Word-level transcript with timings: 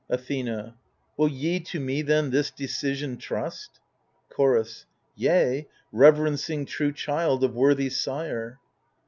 Athena 0.09 0.73
Will 1.15 1.27
ye 1.27 1.59
to 1.59 1.79
me 1.79 2.01
then 2.01 2.31
this 2.31 2.49
decision 2.49 3.17
trust? 3.17 3.79
Chorus 4.29 4.87
Yea, 5.15 5.67
reverencing 5.91 6.65
true 6.65 6.91
child 6.91 7.43
of 7.43 7.53
worthy 7.53 7.91
sire. 7.91 8.57